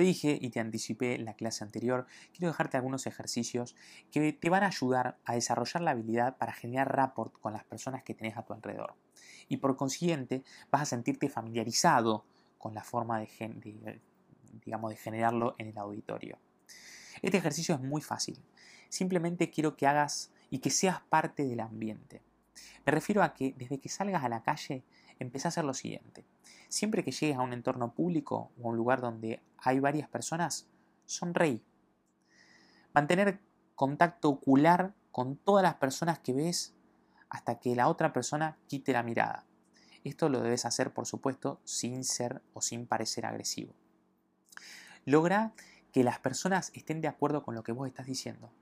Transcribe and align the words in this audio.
dije 0.00 0.38
y 0.40 0.50
te 0.50 0.60
anticipé 0.60 1.14
en 1.14 1.24
la 1.24 1.34
clase 1.34 1.64
anterior, 1.64 2.06
quiero 2.32 2.48
dejarte 2.48 2.76
algunos 2.76 3.06
ejercicios 3.06 3.76
que 4.10 4.32
te 4.32 4.50
van 4.50 4.62
a 4.62 4.68
ayudar 4.68 5.18
a 5.24 5.34
desarrollar 5.34 5.82
la 5.82 5.92
habilidad 5.92 6.36
para 6.36 6.52
generar 6.52 6.94
rapport 6.94 7.32
con 7.40 7.52
las 7.52 7.64
personas 7.64 8.02
que 8.02 8.14
tenés 8.14 8.36
a 8.36 8.42
tu 8.42 8.52
alrededor. 8.52 8.94
Y 9.48 9.58
por 9.58 9.76
consiguiente 9.76 10.42
vas 10.70 10.82
a 10.82 10.86
sentirte 10.86 11.28
familiarizado 11.28 12.24
con 12.58 12.74
la 12.74 12.84
forma 12.84 13.20
de, 13.20 14.00
digamos, 14.64 14.90
de 14.90 14.96
generarlo 14.96 15.54
en 15.58 15.68
el 15.68 15.78
auditorio. 15.78 16.38
Este 17.22 17.38
ejercicio 17.38 17.74
es 17.74 17.80
muy 17.80 18.02
fácil. 18.02 18.38
Simplemente 18.88 19.50
quiero 19.50 19.76
que 19.76 19.86
hagas 19.86 20.32
y 20.50 20.58
que 20.58 20.70
seas 20.70 21.00
parte 21.00 21.44
del 21.44 21.60
ambiente. 21.60 22.22
Me 22.86 22.92
refiero 22.92 23.22
a 23.22 23.34
que 23.34 23.54
desde 23.56 23.78
que 23.78 23.88
salgas 23.88 24.24
a 24.24 24.28
la 24.28 24.42
calle, 24.42 24.82
empecé 25.18 25.48
a 25.48 25.50
hacer 25.50 25.64
lo 25.64 25.74
siguiente. 25.74 26.24
Siempre 26.68 27.04
que 27.04 27.12
llegues 27.12 27.36
a 27.36 27.42
un 27.42 27.52
entorno 27.52 27.92
público 27.92 28.50
o 28.60 28.66
a 28.66 28.70
un 28.70 28.76
lugar 28.76 29.00
donde 29.00 29.40
hay 29.62 29.80
varias 29.80 30.08
personas, 30.08 30.66
sonreí. 31.06 31.62
Mantener 32.92 33.40
contacto 33.74 34.28
ocular 34.28 34.94
con 35.12 35.36
todas 35.36 35.62
las 35.62 35.74
personas 35.74 36.18
que 36.18 36.32
ves 36.32 36.74
hasta 37.28 37.58
que 37.58 37.76
la 37.76 37.88
otra 37.88 38.12
persona 38.12 38.56
quite 38.66 38.92
la 38.92 39.02
mirada. 39.02 39.44
Esto 40.04 40.28
lo 40.28 40.40
debes 40.40 40.64
hacer, 40.64 40.92
por 40.92 41.06
supuesto, 41.06 41.60
sin 41.64 42.04
ser 42.04 42.42
o 42.54 42.60
sin 42.60 42.86
parecer 42.86 43.26
agresivo. 43.26 43.74
Logra 45.04 45.52
que 45.92 46.04
las 46.04 46.18
personas 46.18 46.70
estén 46.74 47.00
de 47.00 47.08
acuerdo 47.08 47.42
con 47.42 47.54
lo 47.54 47.62
que 47.62 47.72
vos 47.72 47.88
estás 47.88 48.06
diciendo. 48.06 48.52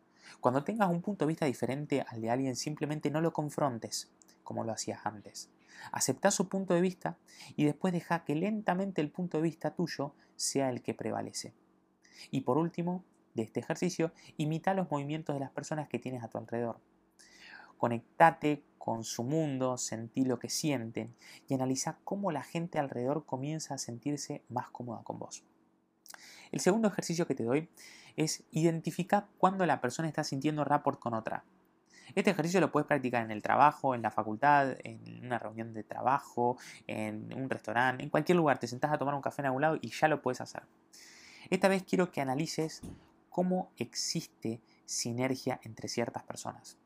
Cuando 0.41 0.65
tengas 0.65 0.91
un 0.91 1.03
punto 1.03 1.25
de 1.25 1.29
vista 1.29 1.47
diferente 1.47 2.05
al 2.09 2.21
de 2.21 2.31
alguien, 2.31 2.57
simplemente 2.57 3.11
no 3.11 3.21
lo 3.21 3.33
confrontes 3.33 4.11
como 4.43 4.65
lo 4.65 4.73
hacías 4.73 5.05
antes. 5.05 5.51
Acepta 5.93 6.31
su 6.31 6.49
punto 6.49 6.75
de 6.75 6.81
vista 6.81 7.19
y 7.57 7.65
después 7.65 7.93
deja 7.93 8.25
que 8.25 8.35
lentamente 8.35 9.01
el 9.01 9.11
punto 9.11 9.39
de 9.39 9.45
vista 9.45 9.75
tuyo 9.75 10.15
sea 10.37 10.71
el 10.71 10.83
que 10.83 10.95
prevalece. 10.95 11.55
Y 12.31 12.43
por 12.43 12.59
último, 12.59 13.05
de 13.35 13.43
este 13.43 13.61
ejercicio, 13.61 14.13
imita 14.37 14.75
los 14.75 14.91
movimientos 14.91 15.35
de 15.35 15.41
las 15.41 15.51
personas 15.51 15.89
que 15.89 15.99
tienes 15.99 16.25
a 16.25 16.29
tu 16.29 16.39
alrededor. 16.39 16.81
Conectate 17.77 18.65
con 18.79 19.05
su 19.05 19.23
mundo, 19.25 19.77
sentí 19.77 20.25
lo 20.25 20.39
que 20.39 20.49
sienten 20.49 21.15
y 21.49 21.55
analiza 21.55 21.99
cómo 22.05 22.33
la 22.33 22.43
gente 22.43 22.79
alrededor 22.79 23.27
comienza 23.27 23.75
a 23.75 23.79
sentirse 23.79 24.43
más 24.49 24.71
cómoda 24.71 25.03
con 25.03 25.19
vos. 25.19 25.45
El 26.53 26.61
segundo 26.61 26.89
ejercicio 26.89 27.27
que 27.27 27.35
te 27.35 27.45
doy 27.45 27.69
es 28.17 28.45
identificar 28.51 29.27
cuándo 29.39 29.67
la 29.67 29.81
persona 29.81 30.09
está 30.09 30.25
sintiendo 30.25 30.65
rapport 30.65 30.99
con 30.99 31.15
otra. 31.15 31.45
Este 32.15 32.31
ejercicio 32.31 32.61
lo 32.61 32.71
puedes 32.71 32.87
practicar 32.87 33.25
en 33.25 33.31
el 33.31 33.43
trabajo, 33.43 33.95
en 33.95 34.03
la 34.03 34.11
facultad, 34.11 34.77
en 34.85 35.25
una 35.25 35.39
reunión 35.39 35.75
de 35.75 35.83
trabajo, 35.83 36.57
en 36.87 37.33
un 37.35 37.51
restaurante, 37.51 38.03
en 38.03 38.11
cualquier 38.11 38.37
lugar. 38.37 38.59
Te 38.59 38.67
sentás 38.67 38.93
a 38.93 38.99
tomar 38.99 39.15
un 39.15 39.23
café 39.23 39.43
en 39.43 39.47
algún 39.47 39.63
lado 39.63 39.79
y 39.81 39.91
ya 39.91 40.09
lo 40.09 40.23
puedes 40.23 40.41
hacer. 40.41 40.63
Esta 41.51 41.69
vez 41.69 41.83
quiero 41.83 42.11
que 42.11 42.21
analices 42.21 42.83
cómo 43.29 43.71
existe 43.77 44.61
sinergia 44.85 45.61
entre 45.63 45.89
ciertas 45.89 46.23
personas. 46.23 46.79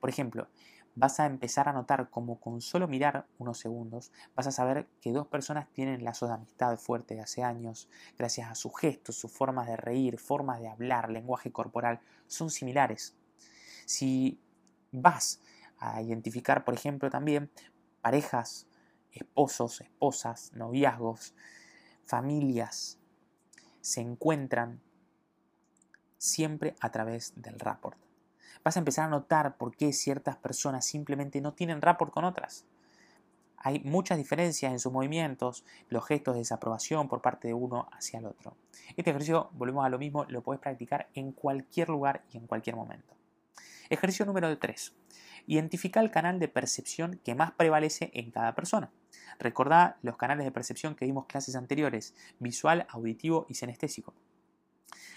Por 0.00 0.10
ejemplo, 0.10 0.48
vas 0.94 1.18
a 1.18 1.26
empezar 1.26 1.68
a 1.68 1.72
notar 1.72 2.10
cómo 2.10 2.38
con 2.38 2.60
solo 2.60 2.86
mirar 2.86 3.26
unos 3.38 3.58
segundos 3.58 4.12
vas 4.36 4.46
a 4.46 4.52
saber 4.52 4.86
que 5.00 5.12
dos 5.12 5.26
personas 5.26 5.68
tienen 5.72 6.04
lazos 6.04 6.28
de 6.28 6.36
amistad 6.36 6.76
fuerte 6.76 7.14
de 7.14 7.22
hace 7.22 7.42
años, 7.42 7.88
gracias 8.16 8.50
a 8.50 8.54
sus 8.54 8.78
gestos, 8.78 9.16
sus 9.16 9.32
formas 9.32 9.66
de 9.66 9.76
reír, 9.76 10.18
formas 10.18 10.60
de 10.60 10.68
hablar, 10.68 11.10
lenguaje 11.10 11.50
corporal, 11.50 12.00
son 12.26 12.50
similares. 12.50 13.16
Si 13.86 14.38
vas 14.94 15.40
a 15.78 16.00
identificar, 16.02 16.64
por 16.64 16.74
ejemplo, 16.74 17.10
también 17.10 17.50
parejas, 18.00 18.66
esposos, 19.12 19.80
esposas, 19.80 20.52
noviazgos, 20.54 21.34
familias, 22.04 22.98
se 23.80 24.00
encuentran 24.00 24.80
siempre 26.18 26.74
a 26.80 26.90
través 26.90 27.34
del 27.36 27.58
rapport. 27.58 27.98
Vas 28.62 28.76
a 28.76 28.78
empezar 28.78 29.06
a 29.06 29.10
notar 29.10 29.56
por 29.56 29.76
qué 29.76 29.92
ciertas 29.92 30.36
personas 30.36 30.86
simplemente 30.86 31.40
no 31.40 31.52
tienen 31.52 31.82
rapport 31.82 32.12
con 32.12 32.24
otras. 32.24 32.64
Hay 33.58 33.80
muchas 33.80 34.18
diferencias 34.18 34.72
en 34.72 34.78
sus 34.78 34.92
movimientos, 34.92 35.64
los 35.88 36.06
gestos 36.06 36.34
de 36.34 36.40
desaprobación 36.40 37.08
por 37.08 37.22
parte 37.22 37.48
de 37.48 37.54
uno 37.54 37.88
hacia 37.92 38.18
el 38.18 38.26
otro. 38.26 38.56
Este 38.96 39.10
ejercicio, 39.10 39.50
volvemos 39.52 39.84
a 39.84 39.88
lo 39.88 39.98
mismo, 39.98 40.24
lo 40.28 40.42
puedes 40.42 40.60
practicar 40.60 41.08
en 41.14 41.32
cualquier 41.32 41.88
lugar 41.88 42.24
y 42.30 42.36
en 42.36 42.46
cualquier 42.46 42.76
momento. 42.76 43.14
Ejercicio 43.90 44.24
número 44.24 44.56
3. 44.58 44.94
Identifica 45.46 46.00
el 46.00 46.10
canal 46.10 46.38
de 46.38 46.48
percepción 46.48 47.20
que 47.22 47.34
más 47.34 47.52
prevalece 47.52 48.10
en 48.14 48.30
cada 48.30 48.54
persona. 48.54 48.90
Recordá 49.38 49.98
los 50.00 50.16
canales 50.16 50.46
de 50.46 50.52
percepción 50.52 50.94
que 50.94 51.04
vimos 51.04 51.26
clases 51.26 51.54
anteriores, 51.54 52.14
visual, 52.38 52.86
auditivo 52.88 53.44
y 53.48 53.54
sinestésico. 53.54 54.14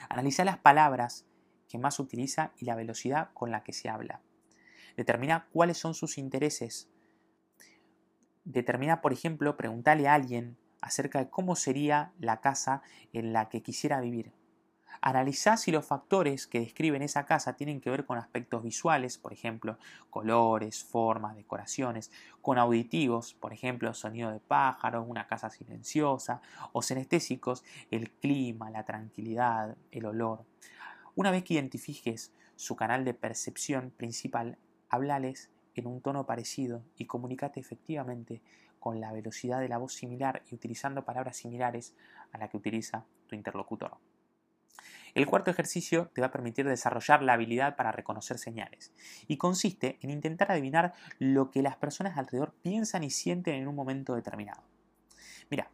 Analiza 0.09 0.43
las 0.43 0.57
palabras 0.57 1.25
que 1.69 1.77
más 1.77 1.99
utiliza 1.99 2.51
y 2.57 2.65
la 2.65 2.75
velocidad 2.75 3.29
con 3.33 3.51
la 3.51 3.63
que 3.63 3.71
se 3.71 3.87
habla. 3.87 4.21
Determina 4.97 5.47
cuáles 5.53 5.77
son 5.77 5.93
sus 5.93 6.17
intereses. 6.17 6.89
Determina, 8.43 8.99
por 8.99 9.13
ejemplo, 9.13 9.55
preguntarle 9.55 10.09
a 10.09 10.13
alguien 10.13 10.57
acerca 10.81 11.19
de 11.19 11.29
cómo 11.29 11.55
sería 11.55 12.11
la 12.19 12.41
casa 12.41 12.81
en 13.13 13.31
la 13.31 13.47
que 13.47 13.61
quisiera 13.61 14.01
vivir. 14.01 14.33
Analizá 15.01 15.57
si 15.57 15.71
los 15.71 15.85
factores 15.85 16.47
que 16.47 16.59
describen 16.59 17.01
esa 17.01 17.25
casa 17.25 17.53
tienen 17.53 17.81
que 17.81 17.89
ver 17.89 18.05
con 18.05 18.17
aspectos 18.17 18.63
visuales, 18.63 19.17
por 19.17 19.31
ejemplo, 19.31 19.77
colores, 20.09 20.83
formas, 20.83 21.35
decoraciones, 21.35 22.11
con 22.41 22.57
auditivos, 22.57 23.33
por 23.33 23.53
ejemplo, 23.53 23.93
sonido 23.93 24.31
de 24.31 24.39
pájaros, 24.39 25.05
una 25.07 25.27
casa 25.27 25.49
silenciosa, 25.49 26.41
o 26.71 26.81
sinestésicos, 26.81 27.63
el 27.91 28.11
clima, 28.11 28.69
la 28.69 28.83
tranquilidad, 28.83 29.77
el 29.91 30.05
olor. 30.05 30.45
Una 31.15 31.31
vez 31.31 31.43
que 31.43 31.53
identifiques 31.55 32.31
su 32.55 32.75
canal 32.75 33.05
de 33.05 33.13
percepción 33.13 33.91
principal, 33.91 34.57
háblales 34.89 35.49
en 35.75 35.87
un 35.87 36.01
tono 36.01 36.25
parecido 36.25 36.83
y 36.97 37.05
comunícate 37.05 37.59
efectivamente 37.59 38.41
con 38.79 38.99
la 38.99 39.11
velocidad 39.11 39.59
de 39.59 39.69
la 39.69 39.77
voz 39.77 39.93
similar 39.93 40.43
y 40.51 40.55
utilizando 40.55 41.05
palabras 41.05 41.37
similares 41.37 41.95
a 42.31 42.37
la 42.37 42.47
que 42.47 42.57
utiliza 42.57 43.05
tu 43.27 43.35
interlocutor. 43.35 43.97
El 45.17 45.25
cuarto 45.25 45.49
ejercicio 45.49 46.11
te 46.13 46.21
va 46.21 46.27
a 46.27 46.31
permitir 46.31 46.67
desarrollar 46.67 47.23
la 47.23 47.33
habilidad 47.33 47.75
para 47.75 47.91
reconocer 47.91 48.37
señales 48.37 48.93
y 49.27 49.37
consiste 49.37 49.97
en 50.01 50.11
intentar 50.11 50.51
adivinar 50.51 50.93
lo 51.17 51.49
que 51.49 51.63
las 51.63 51.75
personas 51.75 52.19
alrededor 52.19 52.53
piensan 52.61 53.03
y 53.03 53.09
sienten 53.09 53.55
en 53.55 53.67
un 53.67 53.73
momento 53.73 54.13
determinado. 54.13 54.61
Mira, 55.49 55.71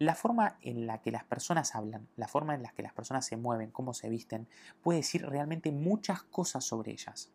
la 0.00 0.16
forma 0.16 0.58
en 0.60 0.88
la 0.88 1.00
que 1.00 1.12
las 1.12 1.22
personas 1.22 1.76
hablan, 1.76 2.08
la 2.16 2.26
forma 2.26 2.56
en 2.56 2.64
la 2.64 2.72
que 2.72 2.82
las 2.82 2.92
personas 2.92 3.24
se 3.24 3.36
mueven, 3.36 3.70
cómo 3.70 3.94
se 3.94 4.08
visten, 4.08 4.48
puede 4.82 4.98
decir 4.98 5.24
realmente 5.24 5.70
muchas 5.70 6.24
cosas 6.24 6.64
sobre 6.64 6.90
ellas. 6.90 7.30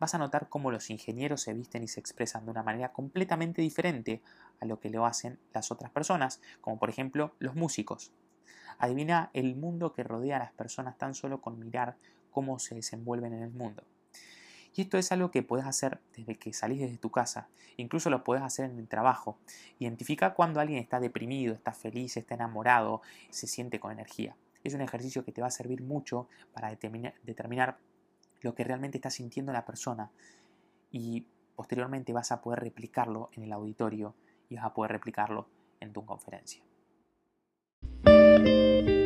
Vas 0.00 0.16
a 0.16 0.18
notar 0.18 0.48
cómo 0.48 0.72
los 0.72 0.90
ingenieros 0.90 1.40
se 1.40 1.54
visten 1.54 1.84
y 1.84 1.88
se 1.88 2.00
expresan 2.00 2.46
de 2.46 2.50
una 2.50 2.64
manera 2.64 2.92
completamente 2.92 3.62
diferente 3.62 4.22
a 4.58 4.64
lo 4.64 4.80
que 4.80 4.90
lo 4.90 5.06
hacen 5.06 5.38
las 5.54 5.70
otras 5.70 5.92
personas, 5.92 6.40
como 6.60 6.80
por 6.80 6.90
ejemplo 6.90 7.36
los 7.38 7.54
músicos. 7.54 8.10
Adivina 8.78 9.30
el 9.32 9.56
mundo 9.56 9.92
que 9.92 10.02
rodea 10.02 10.36
a 10.36 10.40
las 10.40 10.52
personas 10.52 10.98
tan 10.98 11.14
solo 11.14 11.40
con 11.40 11.58
mirar 11.58 11.96
cómo 12.30 12.58
se 12.58 12.74
desenvuelven 12.74 13.32
en 13.32 13.42
el 13.42 13.50
mundo. 13.50 13.82
Y 14.74 14.82
esto 14.82 14.98
es 14.98 15.10
algo 15.10 15.30
que 15.30 15.42
puedes 15.42 15.66
hacer 15.66 16.00
desde 16.14 16.36
que 16.36 16.52
salís 16.52 16.80
desde 16.80 16.98
tu 16.98 17.10
casa, 17.10 17.48
incluso 17.78 18.10
lo 18.10 18.24
puedes 18.24 18.44
hacer 18.44 18.70
en 18.70 18.78
el 18.78 18.88
trabajo. 18.88 19.38
Identifica 19.78 20.34
cuando 20.34 20.60
alguien 20.60 20.78
está 20.78 21.00
deprimido, 21.00 21.54
está 21.54 21.72
feliz, 21.72 22.16
está 22.18 22.34
enamorado, 22.34 23.00
se 23.30 23.46
siente 23.46 23.80
con 23.80 23.90
energía. 23.90 24.36
Es 24.64 24.74
un 24.74 24.82
ejercicio 24.82 25.24
que 25.24 25.32
te 25.32 25.40
va 25.40 25.46
a 25.46 25.50
servir 25.50 25.80
mucho 25.80 26.28
para 26.52 26.68
determinar, 26.68 27.14
determinar 27.22 27.78
lo 28.42 28.54
que 28.54 28.64
realmente 28.64 28.98
está 28.98 29.10
sintiendo 29.10 29.50
la 29.52 29.64
persona 29.64 30.10
y 30.90 31.24
posteriormente 31.54 32.12
vas 32.12 32.30
a 32.30 32.42
poder 32.42 32.60
replicarlo 32.60 33.30
en 33.32 33.44
el 33.44 33.52
auditorio 33.52 34.14
y 34.50 34.56
vas 34.56 34.64
a 34.66 34.74
poder 34.74 34.92
replicarlo 34.92 35.48
en 35.80 35.92
tu 35.92 36.04
conferencia. 36.04 36.62
Música 38.38 39.05